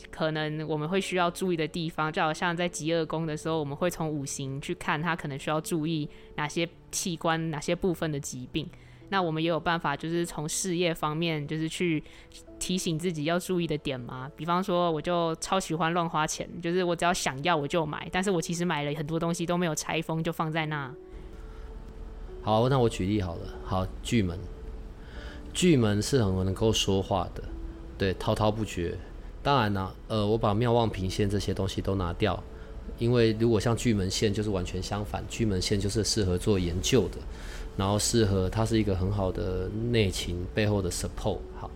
[0.09, 8.67] 可能我们会需要注意的地方，就好像在极恶宫的时候，我们会从五行去看他可能需要注意哪些器官、哪些部分的疾病。
[9.09, 12.03] 那我们也有办法，就是从事业方面，就是去
[12.57, 14.27] 提醒自己要注意的点嘛。
[14.35, 20.91] 比方说，我就超喜欢乱花钱，就是我只要想要我就买，但是我其实买了很多东西都没有拆封就放在那。
[22.45, 23.41] 好，那我举例好了。
[23.63, 24.37] 好，巨门，
[25.51, 27.41] 巨门是很能够说话的，
[27.97, 28.95] 对，滔滔不绝。
[29.41, 32.43] 当然呢，呃，我把妙望平线这些东西都拿掉，
[32.99, 37.17] 因为如果像巨门线就是完全相反，巨门线就是适合做研究的，
[37.75, 41.39] 然后适合它是一个很好的内情背后的 support。
[41.59, 41.71] 好，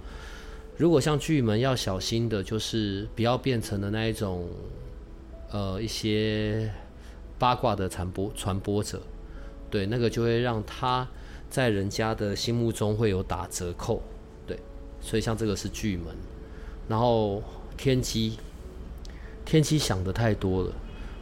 [0.78, 4.48] 如果像巨门要小心的，就是不要变成了那一种，
[5.52, 6.72] 呃，一些
[7.40, 9.02] 八卦的传播传播者，
[9.70, 11.08] 对，那个就会让他
[11.50, 14.02] 在人家的心目中会有打折扣，
[14.48, 14.60] 对，
[15.02, 16.16] 所以像这个是巨门，
[16.88, 17.42] 然后
[17.78, 18.38] 天机，
[19.46, 20.74] 天机想的太多了。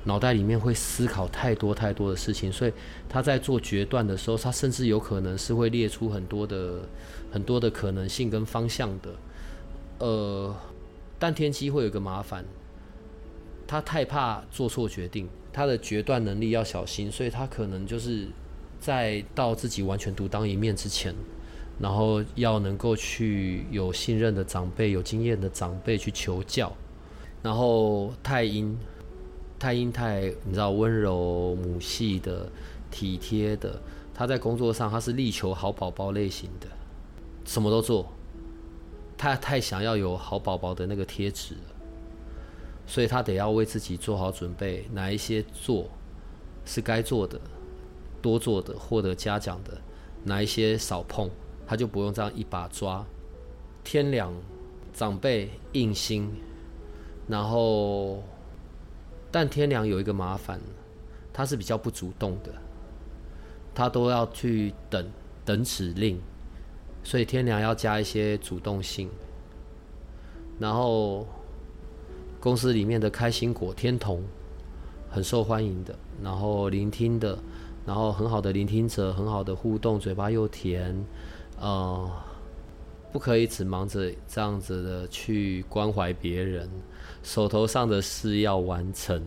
[0.05, 2.71] 脑袋里面会思考太多太多的事情，所以
[3.09, 6.79] 他在做决断的时候，他甚至有可能是会列出很多的
[7.29, 9.09] 很多的可能性跟方向的。
[9.99, 10.55] 呃，
[11.19, 12.45] 但天机会有个麻烦，
[13.67, 18.27] 他太怕做错决定，他的决断能力要小心，所以他可能就是
[18.79, 21.11] 在到自己完全独当一面之前，
[21.79, 26.71] 然后要能够去有信任的长辈、有经验的长辈去求教，
[27.41, 28.77] 然后太阴。
[29.57, 32.47] 太阴太，你知道温柔母系的、
[32.91, 33.81] 体贴的。
[34.13, 36.67] 他在工作上，他是力求好宝宝类型的，
[37.45, 38.13] 什么都做。
[39.17, 41.55] 他太想要有好宝宝的那个贴纸，
[42.87, 45.87] 所以他得要为自己做好准备，哪一些做
[46.65, 47.39] 是该做的，
[48.21, 49.79] 多做的获得嘉奖的，
[50.23, 51.29] 哪一些少碰，
[51.67, 53.05] 他就不用这样一把抓。
[53.83, 54.33] 天良
[54.93, 56.31] 长辈硬心，
[57.27, 58.23] 然后。
[59.29, 60.59] 但天良有一个麻烦，
[61.33, 62.53] 他是比较不主动的，
[63.75, 65.05] 他都要去等
[65.43, 66.17] 等指令，
[67.03, 69.09] 所以天良要加一些主动性。
[70.57, 71.27] 然后
[72.47, 74.23] 公司里面的开心果天童
[75.09, 77.37] 很受欢迎的，然后聆听的，
[77.85, 80.95] 然后很好的聆听者，很好的互动，嘴巴又甜，
[81.59, 82.09] 呃，
[83.11, 86.69] 不可以只忙着这样子的去关怀别人。
[87.21, 89.21] 手头上的事要完成，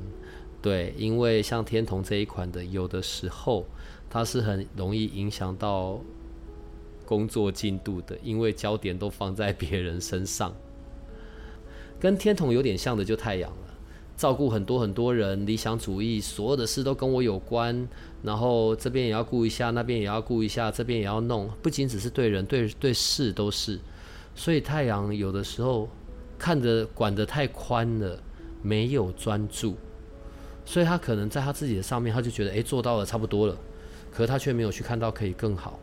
[0.63, 3.67] 对，因为像天童这一款的，有的时候
[4.09, 6.01] 它是很容易影响到
[7.05, 10.55] 工作进度的，因为焦点都放在别人身上。
[12.01, 13.75] 跟天童有点像的就太阳了，
[14.17, 17.87] 照顾很多很多人，理想主义，所有的事都跟我有关，
[18.23, 23.79] 然后这边也要顾一下，那边也要顾一下，这边也要弄，不仅只是对人，对对事都是。
[24.35, 25.89] 所以太阳有的时候。
[26.43, 28.19] 看着管得太宽了，
[28.63, 29.77] 没有专注，
[30.65, 33.55] 所以他可能在他自己的上面，他就觉得诶做到了差不多了，
[34.11, 35.79] 可他却没有去看到可以更好，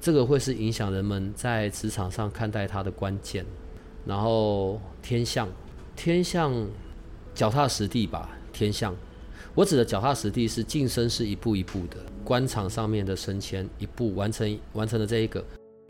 [0.00, 3.46] 这个会是影响人们在职场上看待他的关键。
[4.04, 5.48] 然后天象，
[5.96, 6.52] 天象
[7.34, 8.94] 脚踏实地吧，天象，
[9.54, 15.44] 我指的脚踏实地是晋升是一步一步的，官场上面的升迁一步完成完成了这一个。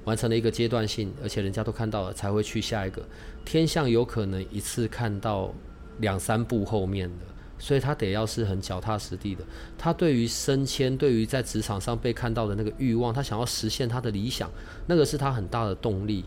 [0.05, 3.03] 完成了一个阶段性，而且人家都看到了，才会去下一个。
[3.45, 5.53] 天象有可能一次看到
[5.99, 7.27] 两三步后面的，
[7.59, 9.45] 所以他得要是很脚踏实地的。
[9.77, 14.51] 他对于升迁，对于在职场上被看到的那个欲望，他想要实现他的理想，
[14.87, 16.25] 那个是他很大的动力。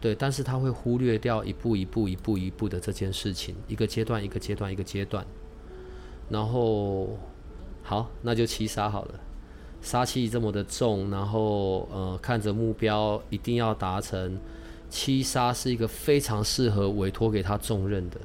[0.00, 5.26] 对，但是他会忽略掉一步一步、一步一步的这件事情，一个阶段一个阶段一个阶段。
[6.28, 7.18] 然后，
[7.82, 9.14] 好，那就七杀好了。
[9.80, 14.38] 杀气这么的重，然后呃，看着目标一定要达成，
[14.90, 18.20] 七杀是一个非常适合委托给他重任的。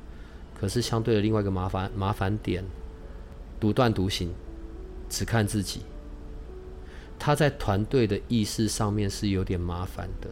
[0.59, 2.63] 可是相对的另外一个麻烦麻烦点，
[3.59, 4.33] 独断独行，
[5.09, 5.81] 只看自己。
[7.19, 10.27] 他在团队的意识上面是有点麻烦的，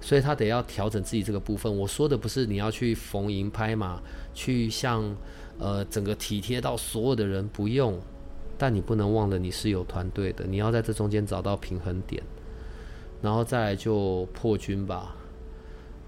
[0.00, 1.74] 所以他得要调整自己这个部分。
[1.76, 4.00] 我说的不是你要去逢迎拍马，
[4.32, 5.16] 去像
[5.58, 8.00] 呃整个体贴到所有的人，不用。
[8.58, 12.22] 但你不能忘了，你是有团队的，你要在这中间找到平衡点，
[13.22, 15.16] 然后再来就破军吧。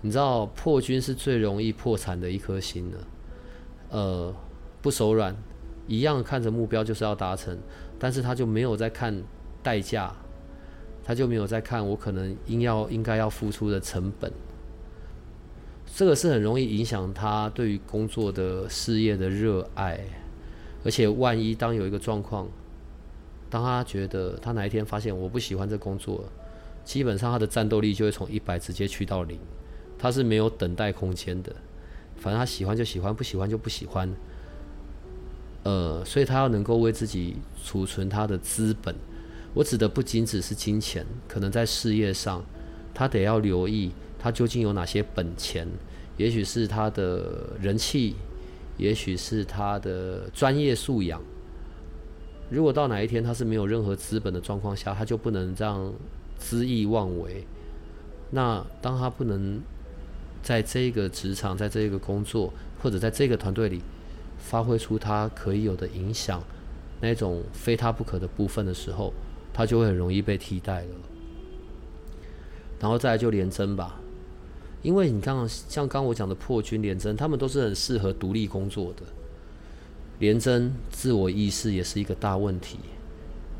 [0.03, 2.99] 你知道破军是最容易破产的一颗心了，
[3.89, 4.35] 呃，
[4.83, 5.35] 不手软，
[5.87, 7.59] 一样看着目标就是要达成，
[7.99, 9.23] 但是他就没有在看
[9.63, 10.15] 代价，
[11.05, 14.33] 他就没有在看我可能应要应该要付出的成本，
[15.95, 20.01] 这个是很容易影响他对于工作的事业的热爱。
[20.85, 22.49] 而且万一当有一个状况，
[23.49, 26.25] 当他觉得他哪一天发现我不喜欢这工作，
[26.85, 29.39] 基本上他的战斗力就会从一百直接去到零，
[29.97, 31.55] 他是没有等待空间的，
[32.17, 34.13] 反正他喜欢就喜欢，不喜欢就不喜欢。
[35.63, 38.93] 呃，所以他要能够为自己储存他的资本，
[39.55, 42.45] 我指的不仅只是金钱，可能在事业上，
[42.95, 45.69] 他得要留意他究竟有哪些本钱，
[46.17, 48.15] 也许是他的人气。
[48.79, 51.21] 也许是他的专业素养。
[52.51, 55.93] 如果到哪一天他是没有任何资本的状况下，他就不能这样
[56.41, 57.47] 恣意妄为。
[58.31, 59.61] 那当他不能
[60.43, 63.83] 在这个职场、在这个工作或者在这个团队里
[64.39, 66.43] 发挥出他可以有的影响，
[67.03, 69.13] 那种非他不可的部分的时候，
[69.53, 70.95] 他就会很容易被替代了。
[72.81, 74.01] 然后再来就连针吧，
[74.83, 79.03] 因为你刚刚像刚我讲的破军连贞，他们都是很适合独立工作的。
[80.19, 82.79] 连贞自我意识也是一个大问题，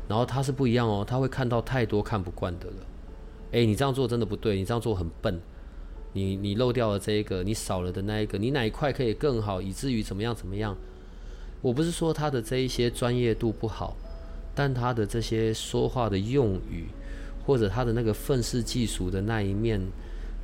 [0.07, 2.75] 然后他是不一样哦，他会看到太多看不惯的了。
[3.51, 5.39] 诶，你这样做真的不对，你这样做很笨，
[6.13, 10.75] 你你漏掉了这一个，你少了的那一个，你哪一块可以更好，以至于怎么样怎么样？
[11.61, 13.95] 我不是说他的这一些专业度不好，
[14.55, 16.87] 但他的这些说话的用语，
[17.45, 19.81] 或者他的那个愤世嫉俗的那一面，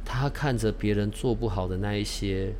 [0.05, 2.53] 他看着别人做不好的那一些。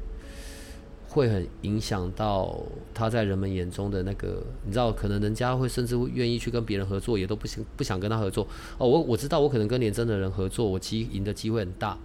[1.11, 2.55] 会很影响到
[2.93, 8.47] 他在人们眼中的那个，你知道，可能人家会甚至会愿意去跟别人合作，也都不想不想跟他合作。
[8.77, 11.97] 哦，我我知道，我可能跟连真的人合作，我机赢的机会很大，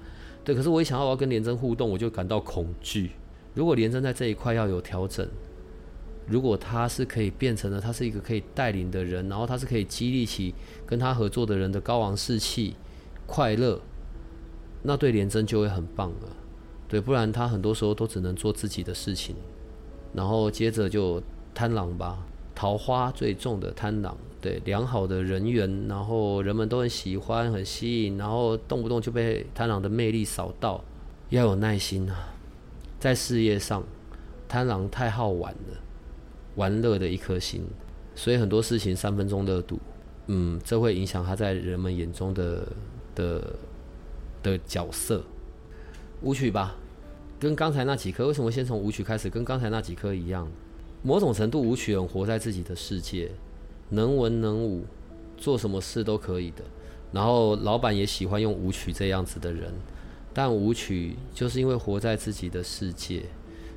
[0.42, 0.54] 对。
[0.54, 3.10] 可是我一想到我要跟连真互动，我就感到恐惧。
[3.52, 5.28] 如果连真在这一块要有调整，
[6.26, 10.54] 如果他是可以变成了他是一个可以带领的人，然后他是可以激励起
[10.86, 12.74] 跟他合作的人的高昂士气、
[13.26, 13.80] 快乐，
[14.82, 16.28] 那对连真就会很棒了。
[16.88, 19.34] 对，不然他很多时候都只能做自己的事情，
[20.12, 21.20] 然后接着就
[21.52, 30.84] 贪狼吧，桃花最重的贪狼，对，良好的人缘，然后人们都很喜欢，很吸引，然后动不动就被贪狼的魅力扫到，
[31.30, 32.32] 要有耐心啊，
[33.00, 33.82] 在事业上，
[34.46, 35.80] 贪狼太好玩了，
[36.56, 37.64] 玩乐的一颗心，
[38.14, 39.78] 所以很多事情三分钟热度，
[40.26, 42.66] 嗯，这会影响他在人们眼中的
[43.14, 43.56] 的
[44.42, 45.22] 的角色。
[46.22, 46.76] 舞曲吧，
[47.38, 49.28] 跟刚才那几颗，为什么先从舞曲开始？
[49.28, 50.48] 跟刚才那几颗一样，
[51.02, 53.30] 某种程度舞曲人活在自己的世界，
[53.90, 54.84] 能文能武，
[55.36, 56.64] 做什么事都可以的。
[57.12, 59.72] 然后老板也喜欢用舞曲这样子的人，
[60.32, 63.24] 但舞曲就是因为活在自己的世界，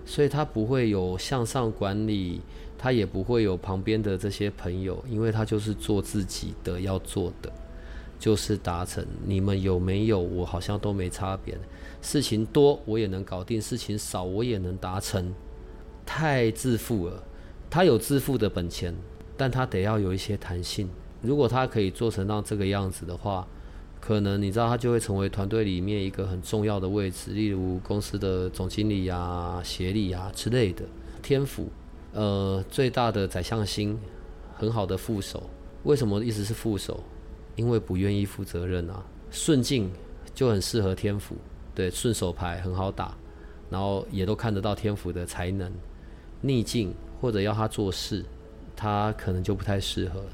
[0.08, 2.42] 所以他不会有向上管理，
[2.80, 7.52] 他也不会有旁边的这些朋友，因为他就是做自己的要做的。
[8.20, 10.20] 就是达成，你们有没有？
[10.20, 11.56] 我好像都没差别。
[12.02, 15.32] 事情多我也能搞定，事情少我也能达成。
[16.04, 17.24] 太自负了，
[17.70, 18.96] 他有自负的本钱，
[19.38, 20.90] 但他得要有一些弹性。
[21.22, 23.48] 如果他可以做成到这个样子的话，
[24.08, 30.86] 可能你知道他就会成为团队里面一个很重要的位置，例如公司的总经理呀、协理呀之类的。
[31.22, 31.68] 天府，
[32.14, 34.00] 呃，最大的宰相星，
[34.56, 35.44] 很好的副手。
[35.84, 37.04] 为什么一直是副手？
[37.58, 39.92] 因为不愿意负责任啊，顺境
[40.34, 41.36] 就很适合天府，
[41.76, 43.14] 对，顺手牌很好打，
[43.70, 45.70] 然后也都看得到天府的才能。
[46.40, 48.24] 逆境或者要他做事，
[48.74, 50.32] 他可能就不太适合了，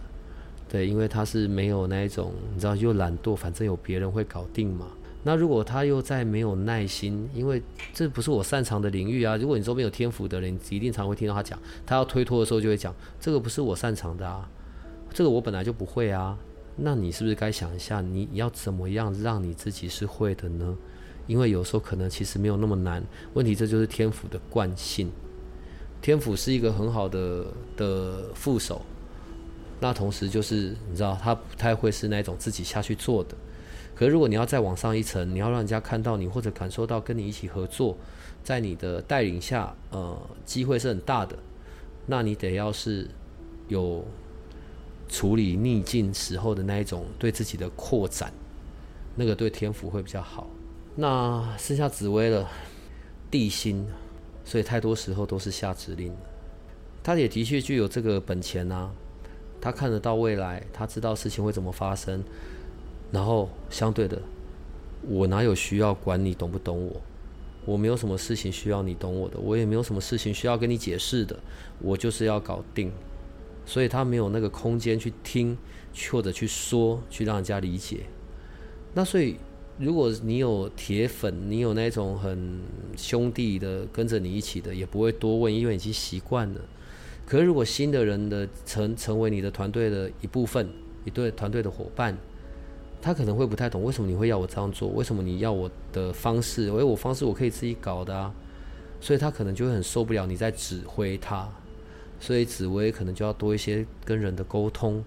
[0.73, 4.87] 对，因为他是没有那一种，你知道，又懒惰，反正有别人会搞定嘛。
[5.21, 7.61] 那如果他又再没有耐心，因为
[7.93, 9.37] 这不是我擅长的领域啊。
[9.37, 14.49] 如果你周边有天赋的人，一定常会听到他讲，他要推脱的时候就会讲，这个不是我擅长的啊，
[15.13, 16.35] 这个我本来就不会啊。
[16.75, 20.75] 那你是不是该想一下，你要怎么样让你自己是会的呢？
[21.27, 23.03] 因为有时候可能其实没有那么难。
[23.35, 25.11] 问题这就是天赋的惯性。
[26.01, 27.45] 天赋是一个很好的
[27.77, 28.81] 的副手，
[29.83, 33.35] 那同时就是你知道他不太会是那种自己下去做的。
[33.93, 37.97] 可是如果你要再往上一层，你要让人家看到你或者感受到跟你一起合作，
[38.43, 41.37] 在你的带领下，呃，机会是很大的。
[42.05, 43.07] 那你得要是
[43.67, 44.03] 有。
[45.09, 48.33] 处理逆境时候的那一种对自己的扩展，
[49.15, 50.47] 那个对天赋会比较好。
[50.95, 52.49] 那剩下紫薇了，
[53.29, 53.85] 地心，
[54.43, 56.11] 所以太多时候都是下指令。
[57.03, 58.89] 他也的确具有这个本钱啊，
[59.63, 62.21] 他看得到未来，他知道事情会怎么发生。
[63.13, 64.21] 然后相对的，
[65.07, 67.01] 我哪有需要管你懂不懂我？
[67.63, 71.39] 我没有什么事情需要你懂我的，我也没有什么事情需要跟你解释的，
[71.79, 72.91] 我就是要搞定。
[73.65, 75.57] 所以他没有那个空间去听，
[76.11, 78.01] 或者去说，去让人家理解。
[78.93, 79.37] 那所以，
[79.79, 82.59] 如果你有铁粉，你有那种很
[82.97, 86.59] 兄弟的跟着你一起的，也不会多问，因为已经习惯了。
[87.25, 90.69] 可是如果新的人的成成为你的团队的一部分，
[91.05, 92.17] 一对团队的伙伴，
[93.01, 96.65] 他可能会不太懂为什么你会要我这样做，为什么你要我的方式？
[96.65, 98.33] 因为我方式我可以自己搞的啊。
[99.01, 101.49] 所以他可能就会很受不了你在指挥他。
[102.21, 105.03] 所以紫薇可能就要多一些跟人的沟通，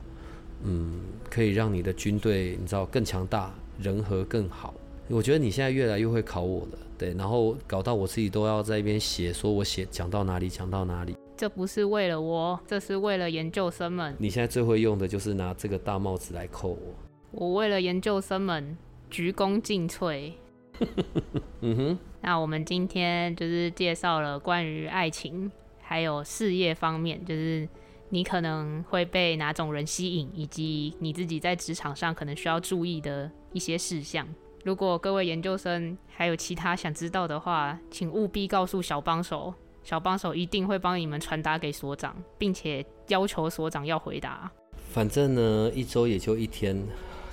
[0.63, 1.01] 嗯，
[1.31, 4.75] 可以让你的军队你知道更强大，人和更好。
[5.09, 11.17] 我觉得你现在越来越会考我了，对，然后搞到我自己都要在一边写，说我写讲到哪里讲到哪里。
[11.37, 14.17] 这不是为了我，这是为了研究生们。
[14.19, 16.95] 你现在最会用的就是拿这个大帽子来扣我。
[17.33, 18.77] 我为了研究生们
[19.11, 20.33] 鞠躬尽瘁。
[21.61, 21.99] 嗯哼。
[22.23, 25.51] 那我们今天就是介绍了关于爱情。
[25.89, 27.69] 还有事业方面，就是
[28.09, 34.27] 你可能会被哪种人吸引，以及你自己在职场上可能需要注意的一些事项。
[34.65, 39.55] 如果各位研究生还有其他想知道的话，请务必告诉小帮手，
[39.87, 44.51] 小帮手一定会帮你们传达给所长，并且要求所长要回答。
[44.91, 46.77] 反正呢，一周也就一天，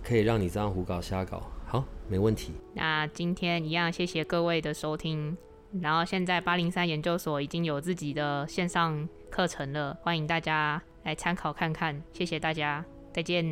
[0.04, 2.52] 可以让你这样胡搞瞎搞，好，没问题。
[2.76, 5.36] 那今天一样，谢谢各位的收听。
[5.82, 12.00] 然后现在八零三研究所已经有自己的线上课程了，欢迎大家来参考看看。
[12.14, 13.44] 谢谢大家，再见。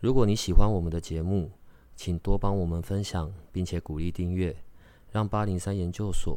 [0.00, 1.52] 如果你喜欢我们的节目，
[1.94, 4.56] 请多帮我们分享，并且鼓励订阅，
[5.12, 6.36] 让八零三研究所